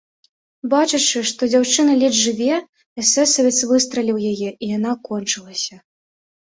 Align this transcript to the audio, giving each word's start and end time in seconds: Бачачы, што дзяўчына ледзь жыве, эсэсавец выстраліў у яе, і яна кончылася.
Бачачы, 0.73 1.21
што 1.31 1.49
дзяўчына 1.51 1.91
ледзь 2.01 2.19
жыве, 2.23 2.49
эсэсавец 3.05 3.57
выстраліў 3.75 4.15
у 4.23 4.27
яе, 4.33 4.49
і 4.63 4.73
яна 4.77 4.91
кончылася. 5.07 5.75